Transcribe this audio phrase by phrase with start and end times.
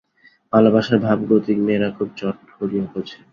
[0.53, 3.17] ভালোবাসার ভাবগতিক মেয়েরা খুব চট করিয়া বোঝে।